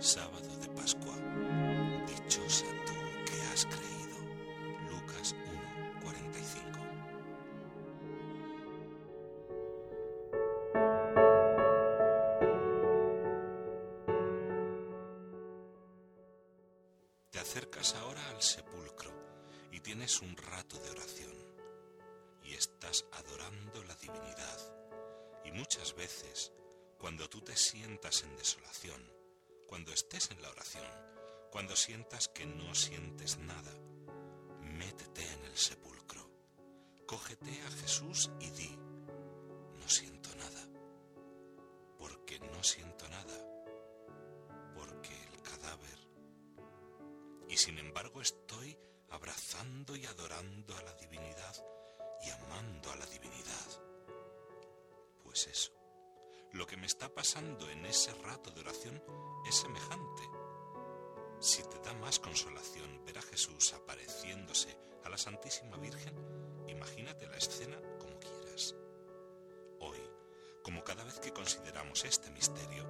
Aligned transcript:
sábado 0.00 0.56
de 0.56 0.68
Pascua. 0.68 1.14
Dichosa 2.06 2.64
tú 2.86 2.94
que 3.26 3.40
has 3.52 3.66
creído. 3.66 4.16
Lucas 4.88 5.34
1, 5.34 6.00
45. 6.02 6.80
Te 17.30 17.38
acercas 17.38 17.94
ahora 17.96 18.26
al 18.30 18.40
sepulcro 18.40 19.10
y 19.70 19.80
tienes 19.80 20.22
un 20.22 20.34
rato 20.34 20.78
de 20.78 20.90
oración 20.92 21.36
y 22.42 22.54
estás 22.54 23.04
adorando 23.12 23.84
la 23.84 23.94
divinidad. 23.96 24.60
Y 25.44 25.52
muchas 25.52 25.94
veces, 25.94 26.52
cuando 26.98 27.28
tú 27.28 27.42
te 27.42 27.54
sientas 27.54 28.22
en 28.22 28.34
desolación, 28.36 29.19
cuando 29.70 29.92
estés 29.92 30.32
en 30.32 30.42
la 30.42 30.50
oración, 30.50 30.84
cuando 31.52 31.76
sientas 31.76 32.26
que 32.26 32.44
no 32.44 32.74
sientes 32.74 33.38
nada, 33.38 33.72
métete 34.62 35.22
en 35.22 35.44
el 35.44 35.56
sepulcro, 35.56 36.28
cógete 37.06 37.62
a 37.62 37.70
Jesús 37.70 38.32
y 38.40 38.50
di, 38.50 38.76
no 39.78 39.88
siento 39.88 40.28
nada, 40.34 40.66
porque 42.00 42.40
no 42.40 42.64
siento 42.64 43.08
nada, 43.10 43.38
porque 44.74 45.14
el 45.32 45.40
cadáver... 45.40 45.98
Y 47.48 47.56
sin 47.56 47.78
embargo 47.78 48.20
estoy 48.20 48.76
abrazando 49.10 49.94
y 49.94 50.04
adorando 50.04 50.76
a 50.76 50.82
la 50.82 50.94
divinidad 50.94 51.64
y 52.26 52.30
amando 52.30 52.90
a 52.90 52.96
la 52.96 53.06
divinidad. 53.06 53.68
Pues 55.22 55.46
eso, 55.46 55.79
lo 56.52 56.66
que 56.66 56.76
me 56.76 56.86
está 56.86 57.08
pasando 57.14 57.68
en 57.70 57.86
ese 57.86 58.12
rato 58.14 58.50
de 58.50 58.60
oración 58.60 59.02
es 59.46 59.54
semejante. 59.54 60.22
Si 61.38 61.62
te 61.62 61.78
da 61.78 61.94
más 61.94 62.18
consolación 62.18 63.04
ver 63.04 63.18
a 63.18 63.22
Jesús 63.22 63.72
apareciéndose 63.72 64.76
a 65.04 65.08
la 65.08 65.16
Santísima 65.16 65.76
Virgen, 65.76 66.14
imagínate 66.68 67.26
la 67.28 67.36
escena 67.36 67.80
como 67.98 68.18
quieras. 68.18 68.74
Hoy, 69.78 69.98
como 70.62 70.82
cada 70.82 71.04
vez 71.04 71.20
que 71.20 71.32
consideramos 71.32 72.04
este 72.04 72.30
misterio, 72.30 72.84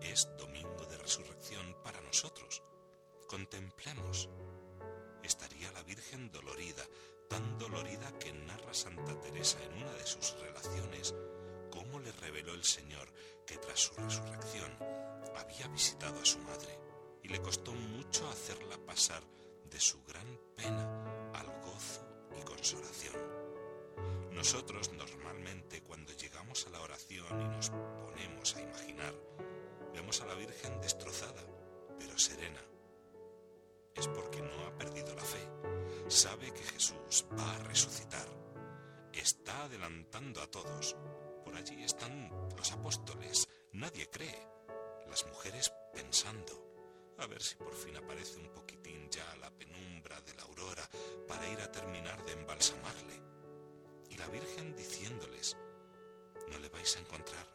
es 0.00 0.28
domingo 0.36 0.84
de 0.86 0.98
resurrección 0.98 1.76
para 1.82 2.00
nosotros. 2.00 2.62
Contemplemos. 3.28 4.28
Estaría 5.22 5.72
la 5.72 5.82
Virgen 5.84 6.30
dolorida, 6.30 6.84
tan 7.28 7.58
dolorida 7.58 8.12
que 8.18 8.32
narra 8.32 8.74
Santa 8.74 9.18
Teresa 9.20 9.62
en 9.64 9.82
una 9.82 9.92
de 9.92 10.06
sus 10.06 10.38
relaciones 10.40 11.14
le 12.00 12.12
reveló 12.12 12.54
el 12.54 12.64
Señor 12.64 13.12
que 13.46 13.58
tras 13.58 13.80
su 13.80 13.94
resurrección 13.94 14.76
había 15.36 15.68
visitado 15.68 16.20
a 16.20 16.24
su 16.24 16.38
madre 16.40 16.78
y 17.22 17.28
le 17.28 17.40
costó 17.40 17.72
mucho 17.72 18.28
hacerla 18.28 18.78
pasar 18.86 19.22
de 19.70 19.80
su 19.80 20.02
gran 20.04 20.38
pena 20.56 21.32
al 21.34 21.46
gozo 21.60 22.06
y 22.38 22.44
consolación. 22.44 23.14
Nosotros 24.32 24.92
normalmente 24.92 25.82
cuando 25.82 26.12
llegamos 26.12 26.66
a 26.66 26.70
la 26.70 26.80
oración 26.80 27.40
y 27.40 27.48
nos 27.48 27.70
ponemos 27.70 28.54
a 28.54 28.62
imaginar, 28.62 29.14
vemos 29.92 30.20
a 30.20 30.26
la 30.26 30.34
Virgen 30.34 30.80
destrozada, 30.80 31.42
pero 31.98 32.18
serena. 32.18 32.60
Es 33.94 34.08
porque 34.08 34.42
no 34.42 34.66
ha 34.66 34.76
perdido 34.76 35.14
la 35.14 35.24
fe. 35.24 35.48
Sabe 36.08 36.52
que 36.52 36.62
Jesús 36.62 37.24
va 37.38 37.56
a 37.56 37.62
resucitar. 37.64 38.28
Está 39.12 39.64
adelantando 39.64 40.42
a 40.42 40.50
todos. 40.50 40.94
Por 41.46 41.54
allí 41.54 41.84
están 41.84 42.28
los 42.56 42.72
apóstoles. 42.72 43.48
Nadie 43.70 44.10
cree. 44.10 44.48
Las 45.08 45.24
mujeres 45.26 45.72
pensando 45.94 46.66
a 47.18 47.26
ver 47.26 47.40
si 47.40 47.54
por 47.54 47.72
fin 47.72 47.96
aparece 47.96 48.40
un 48.40 48.48
poquitín 48.48 49.08
ya 49.08 49.24
la 49.36 49.48
penumbra 49.50 50.20
de 50.22 50.34
la 50.34 50.42
aurora 50.42 50.90
para 51.28 51.48
ir 51.48 51.60
a 51.60 51.70
terminar 51.70 52.24
de 52.24 52.32
embalsamarle. 52.32 53.22
Y 54.10 54.16
la 54.16 54.26
Virgen 54.26 54.74
diciéndoles, 54.74 55.56
no 56.50 56.58
le 56.58 56.68
vais 56.68 56.96
a 56.96 57.00
encontrar. 57.00 57.46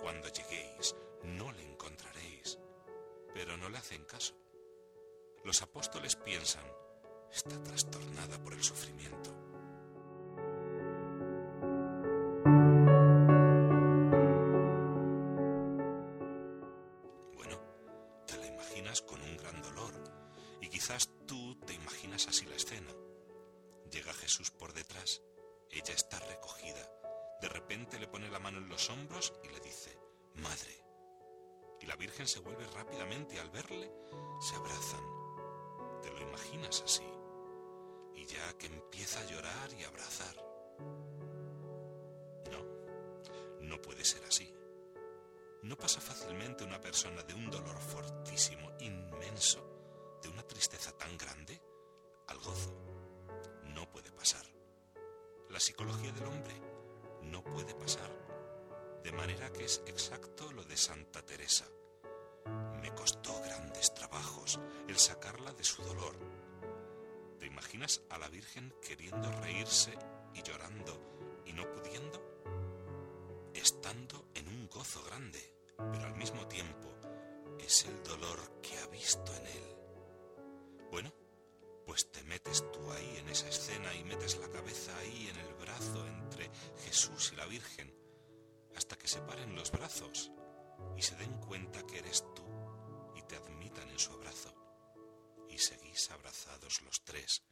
Cuando 0.00 0.28
lleguéis, 0.28 0.96
no 1.22 1.52
le 1.52 1.62
encontraréis. 1.62 2.58
Pero 3.32 3.56
no 3.56 3.68
le 3.68 3.78
hacen 3.78 4.04
caso. 4.06 4.34
Los 5.44 5.62
apóstoles 5.62 6.16
piensan, 6.16 6.64
está 7.32 7.62
trastornada 7.62 8.42
por 8.42 8.54
el 8.54 8.64
sufrimiento. 8.64 9.47
Quizás 20.88 21.10
tú 21.26 21.54
te 21.66 21.74
imaginas 21.74 22.28
así 22.28 22.46
la 22.46 22.56
escena. 22.56 22.90
Llega 23.92 24.10
Jesús 24.14 24.50
por 24.50 24.72
detrás, 24.72 25.20
ella 25.70 25.92
está 25.92 26.18
recogida, 26.18 26.80
de 27.42 27.48
repente 27.50 27.98
le 27.98 28.08
pone 28.08 28.30
la 28.30 28.38
mano 28.38 28.56
en 28.56 28.70
los 28.70 28.88
hombros 28.88 29.34
y 29.44 29.48
le 29.48 29.60
dice, 29.60 29.94
Madre. 30.36 30.82
Y 31.82 31.86
la 31.86 31.94
Virgen 31.96 32.26
se 32.26 32.40
vuelve 32.40 32.66
rápidamente 32.68 33.38
al 33.38 33.50
verle 33.50 33.92
se 34.40 34.56
abrazan. 34.56 35.04
¿Te 36.02 36.10
lo 36.10 36.22
imaginas 36.22 36.80
así? 36.80 37.04
Y 38.14 38.24
ya 38.24 38.56
que 38.56 38.68
empieza 38.68 39.20
a 39.20 39.26
llorar 39.26 39.70
y 39.78 39.84
a 39.84 39.88
abrazar. 39.88 40.36
No, 42.50 43.60
no 43.60 43.82
puede 43.82 44.06
ser 44.06 44.24
así. 44.24 44.50
No 45.64 45.76
pasa 45.76 46.00
fácilmente 46.00 46.64
una 46.64 46.80
persona 46.80 47.22
de 47.24 47.34
un 47.34 47.50
dolor 47.50 47.78
fortísimo, 47.78 48.72
inmenso, 48.80 49.77
tristeza 50.48 50.90
tan 50.92 51.16
grande, 51.16 51.60
al 52.26 52.38
gozo. 52.38 52.74
No 53.66 53.88
puede 53.90 54.10
pasar. 54.10 54.44
La 55.50 55.60
psicología 55.60 56.10
del 56.12 56.26
hombre 56.26 56.54
no 57.22 57.44
puede 57.44 57.74
pasar. 57.74 58.10
De 59.04 59.12
manera 59.12 59.52
que 59.52 59.64
es 59.64 59.82
exacto 59.86 60.50
lo 60.52 60.64
de 60.64 60.76
Santa 60.76 61.24
Teresa. 61.24 61.66
Me 62.82 62.92
costó 62.94 63.40
grandes 63.42 63.94
trabajos 63.94 64.58
el 64.88 64.98
sacarla 64.98 65.52
de 65.52 65.64
su 65.64 65.82
dolor. 65.82 66.16
¿Te 67.38 67.46
imaginas 67.46 68.02
a 68.10 68.18
la 68.18 68.28
Virgen 68.28 68.74
queriendo 68.82 69.30
reírse 69.40 69.96
y 70.34 70.42
llorando 70.42 71.42
y 71.46 71.52
no 71.52 71.70
pudiendo? 71.70 72.20
Estando 73.54 74.26
en 74.34 74.48
un 74.48 74.68
gozo 74.68 75.02
grande 75.04 75.58
pero 75.92 76.06
al 76.06 76.16
mismo 76.16 76.46
tiempo 76.48 76.88
es 77.60 77.84
el 77.84 78.02
dolor 78.02 78.60
que 78.60 78.76
ha 78.78 78.86
visto 78.88 79.32
en 79.34 79.46
él. 79.46 79.77
Bueno, 80.90 81.12
pues 81.86 82.10
te 82.10 82.22
metes 82.24 82.64
tú 82.72 82.90
ahí 82.92 83.16
en 83.18 83.28
esa 83.28 83.48
escena 83.48 83.94
y 83.94 84.04
metes 84.04 84.38
la 84.38 84.48
cabeza 84.48 84.96
ahí 84.98 85.28
en 85.28 85.38
el 85.46 85.54
brazo 85.54 86.06
entre 86.06 86.50
Jesús 86.84 87.32
y 87.32 87.36
la 87.36 87.46
Virgen, 87.46 87.94
hasta 88.76 88.96
que 88.96 89.08
se 89.08 89.20
paren 89.20 89.54
los 89.54 89.70
brazos 89.70 90.30
y 90.96 91.02
se 91.02 91.16
den 91.16 91.32
cuenta 91.40 91.86
que 91.86 91.98
eres 91.98 92.24
tú 92.34 92.44
y 93.16 93.22
te 93.22 93.36
admitan 93.36 93.88
en 93.90 93.98
su 93.98 94.12
abrazo. 94.12 94.54
Y 95.48 95.58
seguís 95.58 96.10
abrazados 96.10 96.82
los 96.82 97.02
tres. 97.04 97.42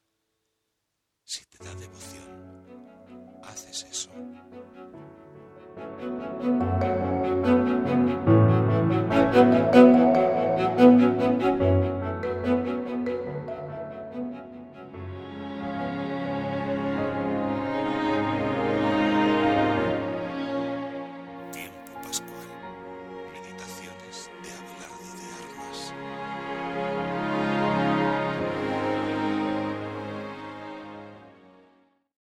Si 1.25 1.45
te 1.47 1.59
da 1.65 1.75
devoción, 1.75 3.41
haces 3.43 3.85
eso. 3.85 4.11